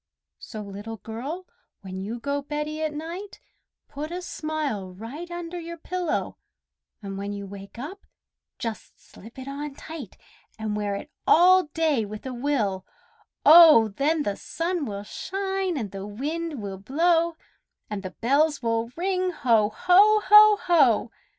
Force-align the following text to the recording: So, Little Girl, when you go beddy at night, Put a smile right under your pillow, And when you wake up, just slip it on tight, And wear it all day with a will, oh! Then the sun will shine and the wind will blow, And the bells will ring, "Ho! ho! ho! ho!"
So, 0.39 0.63
Little 0.63 0.97
Girl, 0.97 1.45
when 1.81 2.01
you 2.03 2.17
go 2.19 2.41
beddy 2.41 2.81
at 2.81 2.91
night, 2.91 3.39
Put 3.87 4.09
a 4.11 4.23
smile 4.23 4.95
right 4.95 5.29
under 5.29 5.59
your 5.59 5.77
pillow, 5.77 6.37
And 7.03 7.19
when 7.19 7.33
you 7.33 7.45
wake 7.45 7.77
up, 7.77 8.07
just 8.57 8.99
slip 8.99 9.37
it 9.37 9.47
on 9.47 9.75
tight, 9.75 10.17
And 10.57 10.75
wear 10.75 10.95
it 10.95 11.11
all 11.27 11.65
day 11.65 12.03
with 12.03 12.25
a 12.25 12.33
will, 12.33 12.83
oh! 13.45 13.89
Then 13.89 14.23
the 14.23 14.35
sun 14.37 14.87
will 14.87 15.03
shine 15.03 15.77
and 15.77 15.91
the 15.91 16.07
wind 16.07 16.63
will 16.63 16.79
blow, 16.79 17.35
And 17.87 18.01
the 18.01 18.09
bells 18.09 18.59
will 18.63 18.89
ring, 18.95 19.29
"Ho! 19.29 19.69
ho! 19.69 20.23
ho! 20.25 20.57
ho!" 20.63 21.11